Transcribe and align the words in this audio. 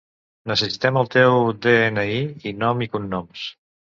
Necessitem 0.51 0.95
el 1.01 1.09
teu 1.15 1.35
de-ena-i 1.67 2.17
i 2.53 2.57
nom 2.65 2.83
i 2.87 2.91
cognoms. 2.97 3.45